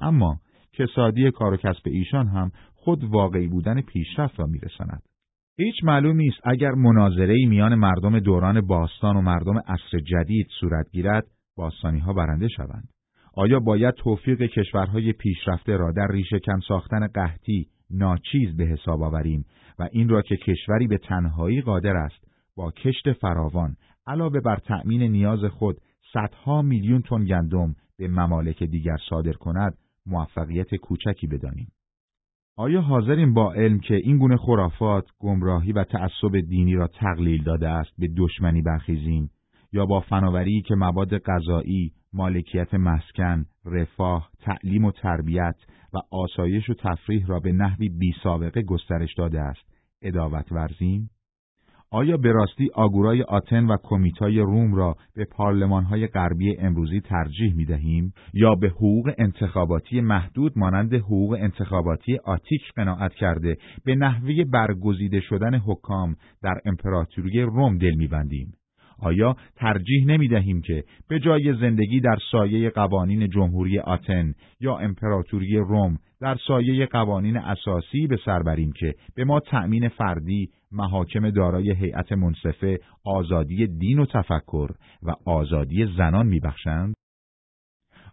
اما 0.00 0.40
کسادی 0.72 1.30
کار 1.30 1.52
و 1.52 1.56
کسب 1.56 1.82
ایشان 1.86 2.28
هم 2.28 2.50
خود 2.74 3.04
واقعی 3.04 3.48
بودن 3.48 3.80
پیشرفت 3.80 4.40
را 4.40 4.46
میرساند. 4.46 5.02
هیچ 5.58 5.74
معلوم 5.84 6.16
نیست 6.16 6.38
اگر 6.44 6.70
مناظره 6.70 7.34
میان 7.48 7.74
مردم 7.74 8.18
دوران 8.18 8.60
باستان 8.60 9.16
و 9.16 9.20
مردم 9.20 9.58
عصر 9.58 9.98
جدید 9.98 10.46
صورت 10.60 10.90
گیرد 10.90 11.26
باستانی 11.56 11.98
ها 11.98 12.12
برنده 12.12 12.48
شوند. 12.48 12.88
آیا 13.36 13.60
باید 13.60 13.94
توفیق 13.94 14.42
کشورهای 14.42 15.12
پیشرفته 15.12 15.76
را 15.76 15.92
در 15.92 16.06
ریشهکن 16.10 16.60
ساختن 16.68 17.06
قحطی 17.06 17.66
ناچیز 17.90 18.56
به 18.56 18.64
حساب 18.64 19.02
آوریم 19.02 19.44
و 19.78 19.88
این 19.92 20.08
را 20.08 20.22
که 20.22 20.36
کشوری 20.36 20.86
به 20.86 20.98
تنهایی 20.98 21.60
قادر 21.60 21.96
است 21.96 22.28
با 22.56 22.70
کشت 22.70 23.12
فراوان 23.12 23.76
علاوه 24.06 24.40
بر 24.40 24.56
تأمین 24.56 25.02
نیاز 25.02 25.44
خود 25.44 25.76
صدها 26.12 26.62
میلیون 26.62 27.02
تن 27.02 27.24
گندم 27.24 27.74
به 27.98 28.08
ممالک 28.08 28.62
دیگر 28.62 28.96
صادر 29.10 29.32
کند 29.32 29.78
موفقیت 30.06 30.74
کوچکی 30.74 31.26
بدانیم. 31.26 31.68
آیا 32.56 32.80
حاضریم 32.80 33.34
با 33.34 33.52
علم 33.52 33.78
که 33.78 33.94
این 33.94 34.18
گونه 34.18 34.36
خرافات، 34.36 35.04
گمراهی 35.18 35.72
و 35.72 35.84
تعصب 35.84 36.40
دینی 36.48 36.74
را 36.74 36.86
تقلیل 36.86 37.42
داده 37.42 37.68
است 37.68 37.90
به 37.98 38.08
دشمنی 38.16 38.62
برخیزیم 38.62 39.30
یا 39.72 39.86
با 39.86 40.00
فناوری 40.00 40.62
که 40.62 40.74
مواد 40.74 41.18
غذایی، 41.18 41.92
مالکیت 42.12 42.74
مسکن، 42.74 43.44
رفاه، 43.64 44.30
تعلیم 44.42 44.84
و 44.84 44.90
تربیت 44.90 45.56
و 45.94 45.98
آسایش 46.10 46.70
و 46.70 46.74
تفریح 46.74 47.26
را 47.26 47.40
به 47.40 47.52
نحوی 47.52 47.88
بی 47.88 48.12
سابقه 48.22 48.62
گسترش 48.62 49.14
داده 49.14 49.40
است، 49.40 49.74
اداوت 50.02 50.52
ورزیم؟ 50.52 51.10
آیا 51.90 52.16
به 52.16 52.32
راستی 52.32 52.70
آگورای 52.74 53.22
آتن 53.22 53.66
و 53.66 53.76
کمیتای 53.82 54.38
روم 54.38 54.74
را 54.74 54.96
به 55.14 55.24
پارلمانهای 55.24 56.06
غربی 56.06 56.56
امروزی 56.58 57.00
ترجیح 57.00 57.54
می 57.54 57.64
دهیم 57.64 58.12
یا 58.32 58.54
به 58.54 58.68
حقوق 58.68 59.12
انتخاباتی 59.18 60.00
محدود 60.00 60.52
مانند 60.58 60.94
حقوق 60.94 61.36
انتخاباتی 61.40 62.18
آتیک 62.24 62.62
قناعت 62.76 63.12
کرده 63.12 63.56
به 63.84 63.94
نحوه 63.94 64.44
برگزیده 64.52 65.20
شدن 65.20 65.54
حکام 65.54 66.16
در 66.42 66.60
امپراتوری 66.64 67.42
روم 67.42 67.78
دل 67.78 67.94
میبندیم؟ 67.94 68.52
آیا 68.98 69.36
ترجیح 69.56 70.06
نمی 70.06 70.28
دهیم 70.28 70.60
که 70.60 70.84
به 71.08 71.20
جای 71.20 71.54
زندگی 71.60 72.00
در 72.00 72.18
سایه 72.30 72.70
قوانین 72.70 73.28
جمهوری 73.28 73.78
آتن 73.78 74.34
یا 74.60 74.76
امپراتوری 74.76 75.56
روم 75.56 75.98
در 76.20 76.36
سایه 76.46 76.86
قوانین 76.86 77.36
اساسی 77.36 78.06
به 78.06 78.18
سر 78.24 78.42
بریم 78.42 78.72
که 78.72 78.94
به 79.16 79.24
ما 79.24 79.40
تأمین 79.40 79.88
فردی، 79.88 80.50
محاکم 80.72 81.30
دارای 81.30 81.74
هیئت 81.74 82.12
منصفه، 82.12 82.78
آزادی 83.04 83.66
دین 83.66 83.98
و 83.98 84.06
تفکر 84.06 84.68
و 85.02 85.12
آزادی 85.26 85.86
زنان 85.96 86.26
میبخشند؟ 86.26 86.94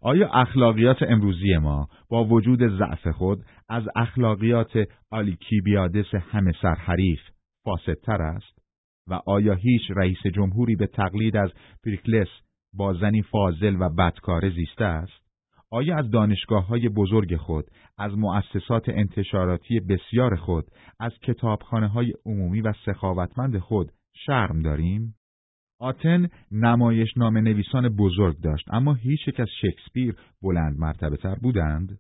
آیا 0.02 0.30
اخلاقیات 0.34 1.04
امروزی 1.04 1.58
ما 1.58 1.88
با 2.10 2.24
وجود 2.24 2.78
ضعف 2.78 3.08
خود 3.08 3.46
از 3.70 3.84
اخلاقیات 3.96 4.72
آلیکیبیادس 5.12 6.16
همه 6.32 6.52
سرحریف 6.62 7.20
فاسدتر 7.66 8.22
است؟ 8.22 8.61
و 9.08 9.20
آیا 9.26 9.54
هیچ 9.54 9.82
رئیس 9.96 10.28
جمهوری 10.36 10.76
به 10.76 10.88
تقلید 10.88 11.38
از 11.38 11.52
پریکلس 11.86 12.28
با 12.74 12.94
زنی 12.94 13.22
فاضل 13.22 13.76
و 13.80 13.90
بدکاره 13.90 14.50
زیسته 14.50 14.86
است؟ 14.86 15.22
آیا 15.72 15.98
از 15.98 16.10
دانشگاه 16.12 16.68
های 16.68 16.90
بزرگ 16.90 17.36
خود، 17.36 17.66
از 17.98 18.18
مؤسسات 18.18 18.90
انتشاراتی 18.90 19.80
بسیار 19.80 20.36
خود، 20.36 20.66
از 21.00 21.12
کتابخانه 21.22 21.88
های 21.88 22.14
عمومی 22.26 22.62
و 22.62 22.74
سخاوتمند 22.86 23.58
خود 23.58 23.92
شرم 24.14 24.62
داریم؟ 24.62 25.16
آتن 25.80 26.28
نمایش 26.52 27.18
نام 27.18 27.38
نویسان 27.38 27.90
بزرگ 27.90 28.42
داشت 28.42 28.66
اما 28.74 28.94
هیچ 28.94 29.28
یک 29.28 29.40
از 29.40 29.48
شکسپیر 29.62 30.16
بلند 30.42 30.80
مرتبه 30.80 31.18
تر 31.18 31.36
بودند؟ 31.36 32.00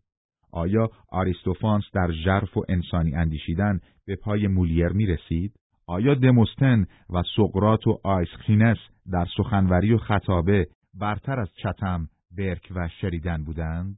آیا 0.52 0.90
آریستوفانس 1.10 1.84
در 1.94 2.12
ژرف 2.12 2.58
و 2.58 2.64
انسانی 2.70 3.16
اندیشیدن 3.16 3.80
به 4.06 4.16
پای 4.16 4.48
مولیر 4.48 4.88
می 4.88 5.06
رسید؟ 5.06 5.54
آیا 5.92 6.14
دموستن 6.14 6.86
و 7.10 7.22
سقراط 7.36 7.88
و 7.88 8.00
آیسخینس 8.04 8.78
در 9.12 9.26
سخنوری 9.38 9.94
و 9.94 9.98
خطابه 9.98 10.68
برتر 11.00 11.40
از 11.40 11.50
چتم 11.64 12.08
برک 12.38 12.72
و 12.76 12.90
شریدان 13.02 13.44
بودند؟ 13.44 13.98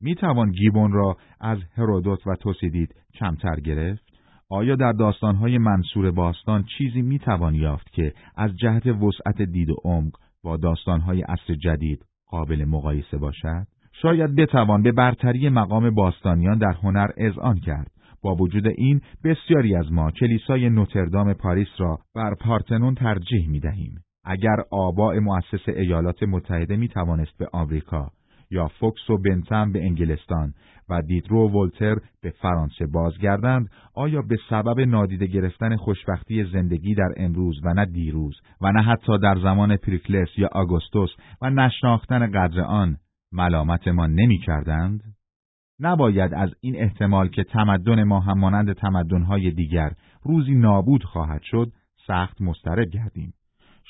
می 0.00 0.14
توان 0.14 0.50
گیبون 0.50 0.92
را 0.92 1.16
از 1.40 1.58
هرودوت 1.76 2.26
و 2.26 2.36
توسیدید 2.36 2.94
کمتر 3.14 3.60
گرفت؟ 3.60 4.04
آیا 4.50 4.76
در 4.76 4.92
داستانهای 4.92 5.58
منثور 5.58 6.10
باستان 6.10 6.64
چیزی 6.78 7.02
می 7.02 7.18
توان 7.18 7.54
یافت 7.54 7.92
که 7.92 8.12
از 8.36 8.56
جهت 8.56 8.86
وسعت 8.86 9.42
دید 9.42 9.70
و 9.70 9.76
عمق 9.84 10.12
با 10.42 10.56
داستانهای 10.56 11.22
عصر 11.22 11.54
جدید 11.54 12.04
قابل 12.26 12.64
مقایسه 12.64 13.18
باشد؟ 13.18 13.66
شاید 14.02 14.34
بتوان 14.34 14.82
به 14.82 14.92
برتری 14.92 15.48
مقام 15.48 15.90
باستانیان 15.90 16.58
در 16.58 16.72
هنر 16.72 17.08
اذعان 17.16 17.58
کرد. 17.60 17.93
با 18.24 18.34
وجود 18.34 18.66
این 18.66 19.00
بسیاری 19.24 19.76
از 19.76 19.92
ما 19.92 20.10
کلیسای 20.10 20.70
نوتردام 20.70 21.32
پاریس 21.32 21.68
را 21.78 21.98
بر 22.14 22.34
پارتنون 22.34 22.94
ترجیح 22.94 23.48
می 23.48 23.60
دهیم. 23.60 24.04
اگر 24.24 24.56
آباء 24.70 25.20
مؤسس 25.20 25.68
ایالات 25.68 26.22
متحده 26.22 26.76
می 26.76 26.88
توانست 26.88 27.38
به 27.38 27.48
آمریکا 27.52 28.10
یا 28.50 28.68
فوکس 28.68 29.10
و 29.10 29.18
بنتم 29.18 29.72
به 29.72 29.84
انگلستان 29.84 30.54
و 30.88 31.02
دیدرو 31.02 31.48
و 31.48 31.58
ولتر 31.58 31.96
به 32.22 32.30
فرانسه 32.30 32.86
بازگردند 32.86 33.68
آیا 33.94 34.22
به 34.22 34.36
سبب 34.50 34.80
نادیده 34.80 35.26
گرفتن 35.26 35.76
خوشبختی 35.76 36.44
زندگی 36.44 36.94
در 36.94 37.12
امروز 37.16 37.60
و 37.64 37.74
نه 37.74 37.86
دیروز 37.86 38.40
و 38.60 38.72
نه 38.72 38.82
حتی 38.82 39.18
در 39.18 39.38
زمان 39.42 39.76
پریکلس 39.76 40.28
یا 40.38 40.48
آگوستوس 40.52 41.10
و 41.42 41.50
نشناختن 41.50 42.30
قدر 42.30 42.60
آن 42.60 42.96
ملامت 43.32 43.88
ما 43.88 44.06
نمی 44.06 44.38
کردند؟ 44.38 45.13
نباید 45.84 46.34
از 46.34 46.50
این 46.60 46.76
احتمال 46.76 47.28
که 47.28 47.44
تمدن 47.44 48.02
ما 48.04 48.20
هم 48.20 48.38
مانند 48.38 48.72
تمدنهای 48.72 49.50
دیگر 49.50 49.90
روزی 50.22 50.54
نابود 50.54 51.04
خواهد 51.04 51.42
شد 51.42 51.72
سخت 52.06 52.42
مسترد 52.42 52.90
گردیم. 52.90 53.34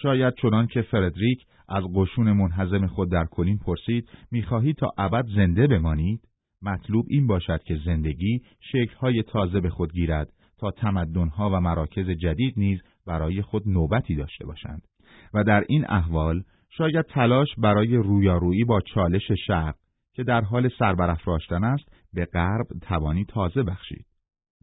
شاید 0.02 0.34
چنان 0.42 0.66
که 0.66 0.82
فردریک 0.82 1.46
از 1.68 1.84
قشون 1.94 2.32
منحزم 2.32 2.86
خود 2.86 3.10
در 3.10 3.24
کلین 3.30 3.58
پرسید 3.58 4.08
می‌خواهید 4.30 4.76
تا 4.76 4.92
ابد 4.98 5.24
زنده 5.36 5.66
بمانید؟ 5.66 6.20
مطلوب 6.62 7.06
این 7.08 7.26
باشد 7.26 7.62
که 7.62 7.78
زندگی 7.84 8.40
شکلهای 8.72 9.22
تازه 9.22 9.60
به 9.60 9.70
خود 9.70 9.92
گیرد 9.92 10.28
تا 10.58 10.70
تمدنها 10.70 11.50
و 11.50 11.60
مراکز 11.60 12.10
جدید 12.10 12.54
نیز 12.56 12.80
برای 13.06 13.42
خود 13.42 13.62
نوبتی 13.66 14.14
داشته 14.14 14.46
باشند 14.46 14.82
و 15.34 15.44
در 15.44 15.64
این 15.68 15.84
احوال 15.88 16.42
شاید 16.70 17.06
تلاش 17.06 17.48
برای 17.58 17.96
رویارویی 17.96 18.64
با 18.64 18.80
چالش 18.80 19.32
شرق 19.46 19.74
که 20.14 20.24
در 20.24 20.40
حال 20.40 20.70
سربرافراشتن 20.78 21.64
است 21.64 21.84
به 22.12 22.24
غرب 22.24 22.66
توانی 22.82 23.24
تازه 23.24 23.62
بخشید 23.62 24.06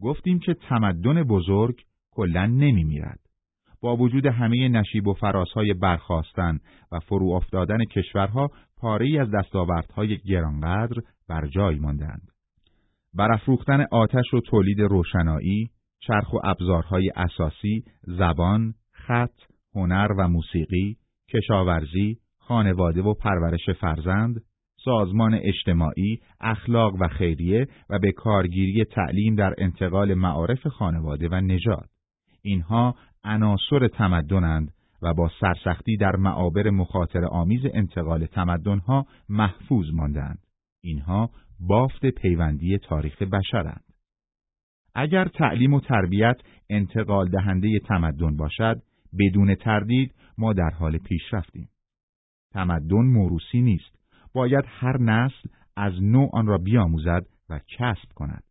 گفتیم 0.02 0.38
که 0.38 0.54
تمدن 0.54 1.22
بزرگ 1.22 1.82
کلا 2.10 2.46
نمیمیرد 2.46 3.20
با 3.82 3.96
وجود 3.96 4.26
همه 4.26 4.68
نشیب 4.68 5.06
و 5.06 5.12
فراسهای 5.12 5.74
برخواستن 5.74 6.58
و 6.92 6.98
فرو 6.98 7.30
افتادن 7.30 7.84
کشورها 7.84 8.50
پاره 8.76 9.20
از 9.20 9.30
دستاوردهای 9.30 10.18
گرانقدر 10.18 11.02
بر 11.28 11.46
جای 11.46 11.78
ماندند. 11.78 12.28
برافروختن 13.14 13.86
آتش 13.90 14.34
و 14.34 14.40
تولید 14.40 14.80
روشنایی، 14.80 15.70
چرخ 16.00 16.32
و 16.32 16.36
ابزارهای 16.44 17.10
اساسی، 17.16 17.84
زبان، 18.02 18.74
خط، 18.92 19.34
هنر 19.74 20.08
و 20.18 20.28
موسیقی، 20.28 20.96
کشاورزی، 21.28 22.18
خانواده 22.38 23.02
و 23.02 23.14
پرورش 23.14 23.70
فرزند، 23.80 24.40
سازمان 24.84 25.34
اجتماعی، 25.34 26.20
اخلاق 26.40 26.94
و 27.00 27.08
خیریه 27.08 27.68
و 27.90 27.98
به 27.98 28.12
کارگیری 28.12 28.84
تعلیم 28.84 29.34
در 29.34 29.54
انتقال 29.58 30.14
معارف 30.14 30.66
خانواده 30.66 31.28
و 31.28 31.34
نژاد. 31.34 31.88
اینها 32.42 32.94
عناصر 33.24 33.88
تمدنند 33.88 34.72
و 35.02 35.14
با 35.14 35.30
سرسختی 35.40 35.96
در 35.96 36.16
معابر 36.16 36.70
مخاطر 36.70 37.24
آمیز 37.24 37.60
انتقال 37.74 38.26
تمدنها 38.26 39.06
محفوظ 39.28 39.86
ماندند. 39.92 40.38
اینها 40.82 41.30
بافت 41.60 42.06
پیوندی 42.06 42.78
تاریخ 42.78 43.22
بشرند. 43.22 43.84
اگر 44.94 45.24
تعلیم 45.24 45.74
و 45.74 45.80
تربیت 45.80 46.36
انتقال 46.70 47.28
دهنده 47.28 47.78
تمدن 47.78 48.36
باشد، 48.36 48.82
بدون 49.18 49.54
تردید 49.54 50.14
ما 50.38 50.52
در 50.52 50.70
حال 50.70 50.98
پیشرفتیم. 50.98 51.68
تمدن 52.52 53.06
موروسی 53.06 53.60
نیست. 53.60 54.01
باید 54.34 54.64
هر 54.68 54.98
نسل 54.98 55.48
از 55.76 55.92
نوع 56.02 56.30
آن 56.32 56.46
را 56.46 56.58
بیاموزد 56.58 57.26
و 57.50 57.58
کسب 57.58 58.12
کند. 58.14 58.42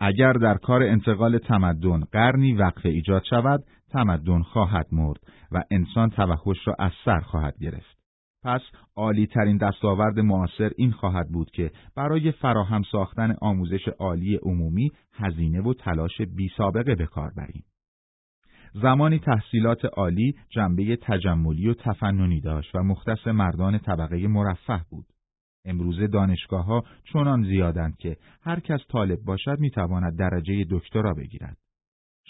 اگر 0.00 0.32
در 0.32 0.54
کار 0.54 0.82
انتقال 0.82 1.38
تمدن 1.38 2.00
قرنی 2.00 2.52
وقف 2.52 2.86
ایجاد 2.86 3.22
شود، 3.30 3.64
تمدن 3.90 4.42
خواهد 4.42 4.86
مرد 4.92 5.20
و 5.52 5.62
انسان 5.70 6.10
توحش 6.10 6.66
را 6.66 6.76
از 6.78 6.92
سر 7.04 7.20
خواهد 7.20 7.58
گرفت. 7.58 8.00
پس 8.44 8.60
عالی 8.96 9.26
ترین 9.26 9.56
دستاورد 9.56 10.20
معاصر 10.20 10.70
این 10.76 10.92
خواهد 10.92 11.28
بود 11.28 11.50
که 11.50 11.70
برای 11.96 12.32
فراهم 12.32 12.82
ساختن 12.82 13.34
آموزش 13.40 13.88
عالی 13.98 14.36
عمومی 14.42 14.92
هزینه 15.12 15.62
و 15.62 15.74
تلاش 15.74 16.20
بی 16.20 16.48
سابقه 16.56 16.94
به 16.94 17.06
کار 17.06 17.32
بریم. 17.36 17.64
زمانی 18.74 19.18
تحصیلات 19.18 19.84
عالی 19.84 20.34
جنبه 20.50 20.96
تجملی 21.02 21.68
و 21.68 21.74
تفننی 21.74 22.40
داشت 22.40 22.74
و 22.74 22.82
مختص 22.82 23.26
مردان 23.26 23.78
طبقه 23.78 24.28
مرفه 24.28 24.84
بود. 24.90 25.06
امروزه 25.64 26.06
دانشگاه 26.06 26.64
ها 26.64 26.84
چنان 27.12 27.42
زیادند 27.42 27.96
که 27.96 28.16
هر 28.42 28.60
کس 28.60 28.80
طالب 28.88 29.18
باشد 29.24 29.58
می‌تواند 29.58 30.18
درجه 30.18 30.64
دکترا 30.70 31.14
بگیرد. 31.14 31.56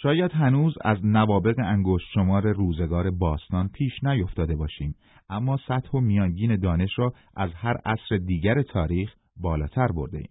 شاید 0.03 0.33
هنوز 0.33 0.75
از 0.85 0.99
نوابق 1.05 1.55
انگشت 1.59 2.07
شمار 2.15 2.53
روزگار 2.53 3.11
باستان 3.11 3.69
پیش 3.69 4.05
نیفتاده 4.05 4.57
باشیم، 4.57 4.95
اما 5.29 5.57
سطح 5.69 5.91
و 5.91 6.01
میانگین 6.01 6.57
دانش 6.57 6.99
را 6.99 7.13
از 7.37 7.51
هر 7.55 7.77
عصر 7.85 8.17
دیگر 8.17 8.63
تاریخ 8.63 9.15
بالاتر 9.37 9.87
برده 9.87 10.19
ایم. 10.19 10.31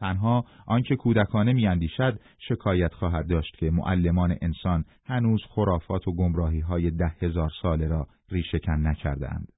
تنها 0.00 0.44
آنکه 0.66 0.96
کودکانه 0.96 1.52
میاندیشد 1.52 2.20
شکایت 2.48 2.94
خواهد 2.94 3.28
داشت 3.28 3.56
که 3.56 3.70
معلمان 3.70 4.36
انسان 4.42 4.84
هنوز 5.06 5.42
خرافات 5.48 6.08
و 6.08 6.12
گمراهی 6.12 6.60
های 6.60 6.90
ده 6.90 7.12
هزار 7.22 7.50
ساله 7.62 7.88
را 7.88 8.06
ریشهکن 8.30 8.86
نکردند. 8.86 9.53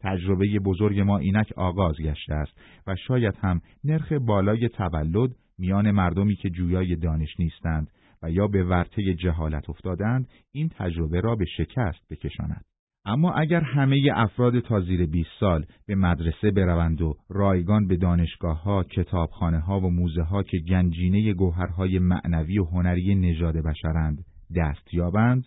تجربه 0.00 0.58
بزرگ 0.64 1.00
ما 1.00 1.18
اینک 1.18 1.52
آغاز 1.56 1.96
گشته 2.00 2.34
است 2.34 2.52
و 2.86 2.96
شاید 2.96 3.34
هم 3.40 3.60
نرخ 3.84 4.12
بالای 4.12 4.68
تولد 4.68 5.30
میان 5.58 5.90
مردمی 5.90 6.36
که 6.36 6.50
جویای 6.50 6.96
دانش 6.96 7.40
نیستند 7.40 7.90
و 8.22 8.30
یا 8.30 8.46
به 8.46 8.64
ورطه 8.64 9.14
جهالت 9.14 9.70
افتادند 9.70 10.28
این 10.52 10.68
تجربه 10.68 11.20
را 11.20 11.34
به 11.34 11.44
شکست 11.44 12.08
بکشاند. 12.10 12.64
اما 13.04 13.32
اگر 13.32 13.60
همه 13.60 14.02
افراد 14.14 14.60
تا 14.60 14.80
زیر 14.80 15.06
20 15.06 15.30
سال 15.40 15.66
به 15.86 15.94
مدرسه 15.94 16.50
بروند 16.50 17.02
و 17.02 17.14
رایگان 17.28 17.86
به 17.86 17.96
دانشگاه 17.96 18.62
ها، 18.62 18.84
کتابخانه 18.84 19.58
ها 19.58 19.80
و 19.80 19.90
موزه 19.90 20.22
ها 20.22 20.42
که 20.42 20.58
گنجینه 20.58 21.32
گوهرهای 21.32 21.98
معنوی 21.98 22.58
و 22.58 22.64
هنری 22.64 23.14
نژاد 23.14 23.56
بشرند 23.56 24.24
دست 24.56 24.94
یابند، 24.94 25.44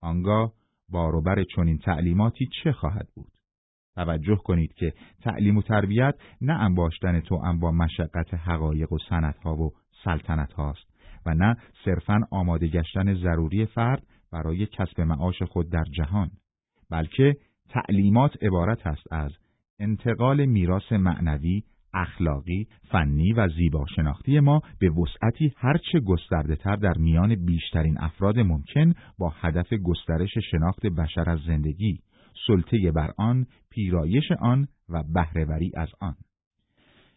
آنگاه 0.00 0.52
باروبر 0.88 1.44
چنین 1.56 1.78
تعلیماتی 1.78 2.48
چه 2.62 2.72
خواهد 2.72 3.08
بود؟ 3.14 3.32
توجه 4.00 4.36
کنید 4.36 4.74
که 4.74 4.92
تعلیم 5.22 5.56
و 5.56 5.62
تربیت 5.62 6.14
نه 6.40 6.52
انباشتن 6.52 7.20
تو 7.20 7.38
با 7.60 7.70
مشقت 7.70 8.34
حقایق 8.34 8.92
و 8.92 8.98
ها 9.44 9.56
و 9.56 9.72
سلطنت 10.04 10.52
هاست 10.52 10.86
و 11.26 11.34
نه 11.34 11.56
صرفا 11.84 12.20
آماده 12.30 12.68
گشتن 12.68 13.14
ضروری 13.14 13.66
فرد 13.66 14.02
برای 14.32 14.66
کسب 14.66 15.00
معاش 15.00 15.42
خود 15.42 15.70
در 15.70 15.84
جهان 15.92 16.30
بلکه 16.90 17.36
تعلیمات 17.68 18.42
عبارت 18.42 18.86
است 18.86 19.12
از 19.12 19.32
انتقال 19.78 20.44
میراث 20.46 20.92
معنوی، 20.92 21.62
اخلاقی، 21.94 22.66
فنی 22.90 23.32
و 23.32 23.48
زیبا 23.48 23.86
شناختی 23.96 24.40
ما 24.40 24.62
به 24.80 24.90
وسعتی 24.90 25.52
هرچه 25.56 26.00
گسترده 26.00 26.56
تر 26.56 26.76
در 26.76 26.94
میان 26.98 27.34
بیشترین 27.34 27.96
افراد 28.00 28.38
ممکن 28.38 28.92
با 29.18 29.32
هدف 29.40 29.72
گسترش 29.72 30.38
شناخت 30.50 30.86
بشر 30.86 31.30
از 31.30 31.40
زندگی، 31.46 32.00
سلطه 32.46 32.92
بر 32.92 33.10
آن، 33.18 33.46
پیرایش 33.70 34.32
آن 34.40 34.68
و 34.88 35.02
بهرهوری 35.02 35.72
از 35.76 35.88
آن. 36.00 36.14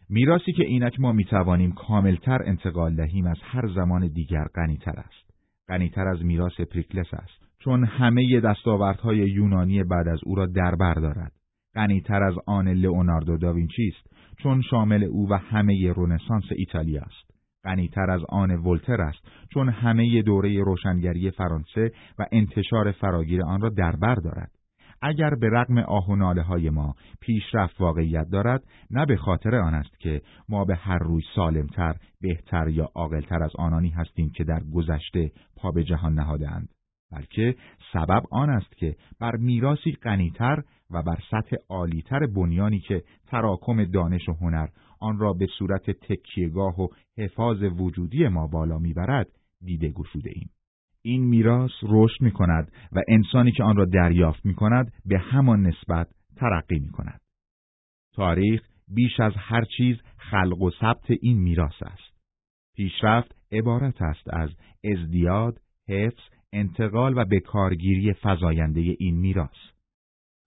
میراسی 0.08 0.52
که 0.52 0.64
اینک 0.64 1.00
ما 1.00 1.12
می‌توانیم 1.12 1.72
کاملتر 1.72 2.42
انتقال 2.42 2.94
دهیم 2.94 3.26
از 3.26 3.38
هر 3.42 3.68
زمان 3.74 4.06
دیگر 4.08 4.44
غنیتر 4.54 4.94
است. 4.96 5.34
غنیتر 5.68 6.08
از 6.08 6.24
میراث 6.24 6.60
پریکلس 6.60 7.14
است. 7.14 7.44
چون 7.58 7.84
همه 7.84 8.40
دستاوردهای 8.40 9.16
یونانی 9.16 9.84
بعد 9.84 10.08
از 10.08 10.18
او 10.24 10.34
را 10.34 10.46
دربر 10.46 10.94
دارد. 10.94 11.32
غنیتر 11.74 12.22
از 12.22 12.34
آن 12.46 12.68
لئوناردو 12.68 13.36
داوینچی 13.36 13.88
است 13.88 14.14
چون 14.38 14.62
شامل 14.62 15.04
او 15.04 15.28
و 15.30 15.34
همه 15.34 15.92
رونسانس 15.92 16.44
ایتالیا 16.56 17.02
است. 17.02 17.34
غنیتر 17.64 18.10
از 18.10 18.20
آن 18.28 18.50
ولتر 18.50 19.00
است 19.00 19.28
چون 19.54 19.68
همه 19.68 20.22
دوره 20.22 20.62
روشنگری 20.62 21.30
فرانسه 21.30 21.90
و 22.18 22.26
انتشار 22.32 22.92
فراگیر 22.92 23.42
آن 23.42 23.60
را 23.60 23.68
دربر 23.68 24.14
دارد. 24.14 24.50
اگر 25.06 25.34
به 25.34 25.50
رغم 25.50 25.78
آه 25.78 26.08
و 26.08 26.16
ناله 26.16 26.42
های 26.42 26.70
ما 26.70 26.94
پیشرفت 27.20 27.80
واقعیت 27.80 28.28
دارد 28.28 28.64
نه 28.90 29.06
به 29.06 29.16
خاطر 29.16 29.54
آن 29.54 29.74
است 29.74 30.00
که 30.00 30.22
ما 30.48 30.64
به 30.64 30.76
هر 30.76 30.98
روی 30.98 31.22
سالمتر، 31.34 31.96
بهتر 32.20 32.68
یا 32.68 32.90
عاقلتر 32.94 33.42
از 33.42 33.50
آنانی 33.58 33.88
هستیم 33.88 34.30
که 34.30 34.44
در 34.44 34.60
گذشته 34.74 35.32
پا 35.56 35.70
به 35.70 35.84
جهان 35.84 36.14
نهادند 36.14 36.68
بلکه 37.12 37.56
سبب 37.92 38.22
آن 38.30 38.50
است 38.50 38.76
که 38.76 38.96
بر 39.20 39.36
میراسی 39.36 39.92
غنیتر 39.92 40.62
و 40.90 41.02
بر 41.02 41.18
سطح 41.30 41.56
عالیتر 41.68 42.26
بنیانی 42.26 42.80
که 42.80 43.02
تراکم 43.26 43.84
دانش 43.84 44.28
و 44.28 44.32
هنر 44.32 44.68
آن 45.00 45.18
را 45.18 45.32
به 45.32 45.46
صورت 45.58 45.90
تکیهگاه 45.90 46.80
و 46.80 46.88
حفاظ 47.18 47.62
وجودی 47.62 48.28
ما 48.28 48.46
بالا 48.46 48.78
می‌برد 48.78 49.28
دیده 49.64 49.90
گشوده 49.90 50.30
ایم. 50.34 50.50
این 51.04 51.24
میراث 51.24 51.70
رشد 51.82 52.22
می 52.22 52.30
کند 52.30 52.72
و 52.92 53.00
انسانی 53.08 53.52
که 53.52 53.62
آن 53.62 53.76
را 53.76 53.84
دریافت 53.84 54.46
می 54.46 54.54
کند 54.54 54.92
به 55.06 55.18
همان 55.18 55.66
نسبت 55.66 56.08
ترقی 56.36 56.78
می 56.78 56.90
کند. 56.90 57.20
تاریخ 58.14 58.62
بیش 58.88 59.20
از 59.20 59.32
هر 59.36 59.64
چیز 59.76 59.96
خلق 60.16 60.62
و 60.62 60.70
ثبت 60.80 61.10
این 61.20 61.38
میراث 61.38 61.82
است. 61.82 62.14
پیشرفت 62.76 63.34
عبارت 63.52 64.02
است 64.02 64.34
از 64.34 64.50
ازدیاد، 64.84 65.60
حفظ، 65.88 66.22
انتقال 66.52 67.18
و 67.18 67.24
به 67.24 67.40
کارگیری 67.40 68.14
فزاینده 68.22 68.80
این 68.98 69.16
میراث. 69.16 69.74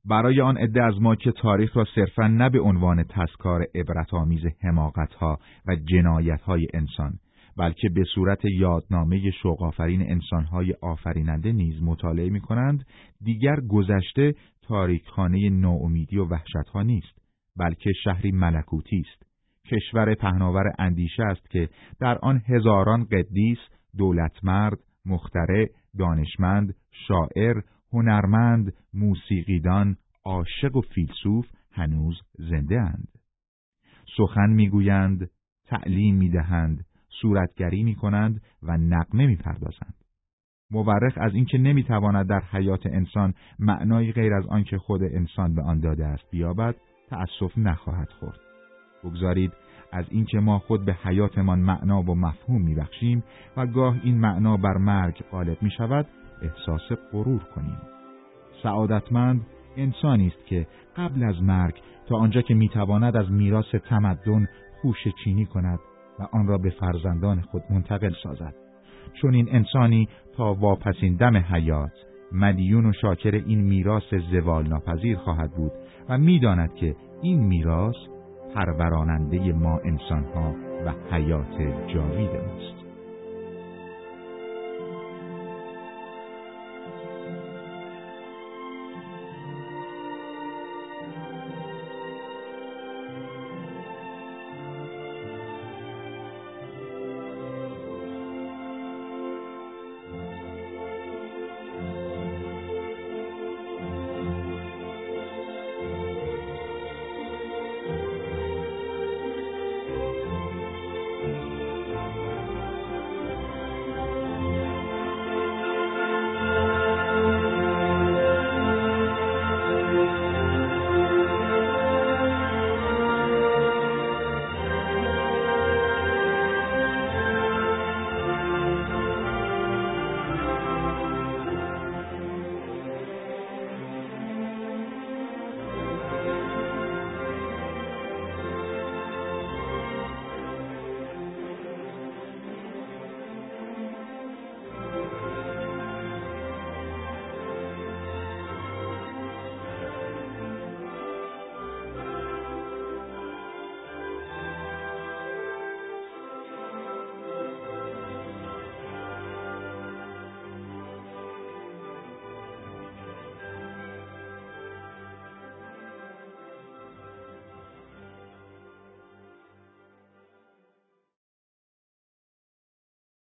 برای 0.06 0.42
آن 0.42 0.58
عده 0.58 0.84
از 0.84 1.02
ما 1.02 1.16
که 1.16 1.32
تاریخ 1.32 1.78
را 1.78 1.86
صرفا 1.96 2.28
نه 2.28 2.50
به 2.50 2.60
عنوان 2.60 3.04
تذکار 3.04 3.66
عبرتآمیز 3.76 4.42
حماقتها 4.62 5.40
و 5.68 5.76
جنایتهای 5.76 6.68
انسان 6.74 7.20
بلکه 7.58 7.90
به 7.90 8.04
صورت 8.04 8.46
یادنامه 8.46 9.32
شوقآفرین 9.32 10.12
انسانهای 10.12 10.74
آفریننده 10.82 11.52
نیز 11.52 11.84
مطالعه 11.84 12.30
می 12.30 12.42
کنند 12.42 12.86
دیگر 13.22 13.60
گذشته 13.70 14.36
تاریکخانه 14.62 15.50
ناامیدی 15.50 16.18
و 16.18 16.26
وحشتها 16.26 16.84
نیست 16.84 17.22
بلکه 17.58 17.92
شهری 18.04 18.32
ملکوتی 18.32 19.06
است. 19.08 19.28
کشور 19.66 20.16
پهناور 20.16 20.74
اندیشه 20.80 21.24
است 21.24 21.50
که 21.50 21.70
در 22.00 22.18
آن 22.18 22.42
هزاران 22.48 23.04
قدیس 23.04 23.58
دولتمرد 23.98 24.78
مخترع 25.06 25.66
دانشمند 25.98 26.76
شاعر 27.08 27.62
هنرمند 27.94 28.74
موسیقیدان 28.94 29.98
عاشق 30.26 30.76
و 30.76 30.82
فیلسوف 30.82 31.46
هنوز 31.72 32.22
زنده 32.34 32.82
اند. 32.82 33.08
سخن 34.18 34.50
می‌گویند 34.50 35.30
تعلیم 35.66 36.16
می‌دهند 36.16 36.86
صورتگری 37.22 37.84
می 37.84 37.96
کنند 37.96 38.42
و 38.64 38.78
نقمه 38.78 39.28
می 39.28 39.36
پردازند. 39.36 39.96
مورخ 40.72 41.14
از 41.18 41.34
اینکه 41.34 41.58
نمی‌تواند 41.58 42.30
در 42.30 42.42
حیات 42.52 42.86
انسان 42.86 43.34
معنای 43.60 44.12
غیر 44.12 44.34
از 44.34 44.46
آنکه 44.46 44.78
خود 44.78 45.04
انسان 45.04 45.56
به 45.56 45.62
آن 45.62 45.80
داده 45.80 46.06
است 46.06 46.24
بیابد 46.32 46.76
تأسف 47.10 47.58
نخواهد 47.58 48.10
خورد 48.10 48.40
بگذارید 49.04 49.54
از 49.92 50.06
اینکه 50.10 50.40
ما 50.40 50.60
خود 50.60 50.86
به 50.86 50.94
حیاتمان 50.94 51.60
معنا 51.60 52.02
و 52.02 52.16
مفهوم 52.16 52.62
میبخشیم 52.62 53.24
و 53.58 53.68
گاه 53.68 53.96
این 54.04 54.18
معنا 54.18 54.58
بر 54.58 54.78
مرگ 54.78 55.24
غالب 55.32 55.58
می 55.62 55.72
شود 55.72 56.08
احساس 56.42 56.92
غرور 57.12 57.44
کنیم 57.56 57.78
سعادتمند 58.64 59.46
انسانی 59.78 60.28
است 60.28 60.46
که 60.46 60.68
قبل 60.98 61.24
از 61.24 61.42
مرگ 61.42 61.82
تا 62.08 62.16
آنجا 62.16 62.42
که 62.42 62.54
می‌تواند 62.54 63.18
از 63.18 63.32
میراث 63.32 63.76
تمدن 63.76 64.48
خوش 64.82 64.98
چینی 65.24 65.46
کند 65.46 65.80
و 66.20 66.28
آن 66.32 66.48
را 66.48 66.58
به 66.58 66.70
فرزندان 66.70 67.42
خود 67.42 67.64
منتقل 67.70 68.14
سازد. 68.24 68.56
چون 69.22 69.34
این 69.34 69.48
انسانی 69.52 70.08
تا 70.38 70.54
واپسین 70.54 71.16
دم 71.16 71.38
حیات 71.38 71.92
مدیون 72.32 72.86
و 72.86 72.94
شاکر 72.94 73.32
این 73.32 73.62
میراث 73.62 74.14
زوال 74.32 74.68
ناپذیر 74.68 75.18
خواهد 75.18 75.52
بود 75.52 75.72
و 76.10 76.18
می‌داند 76.18 76.74
که 76.74 76.96
این 77.22 77.40
میراث 77.40 77.96
پروراننده 78.56 79.54
ما 79.54 79.80
انسانها 79.80 80.56
و 80.86 80.94
حیات 81.12 81.62
جاوید 81.88 82.30
است. 82.30 82.87